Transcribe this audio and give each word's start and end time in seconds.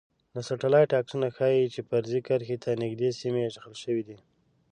د 0.33 0.35
سټلایټ 0.47 0.89
عکسونه 0.99 1.27
ښايی 1.35 1.65
چې 1.73 1.81
فرضي 1.89 2.19
کرښې 2.27 2.57
ته 2.63 2.79
نږدې 2.83 3.09
سیمې 3.19 3.41
اشغال 3.49 3.75
شوي 3.83 4.03
دي 4.07 4.17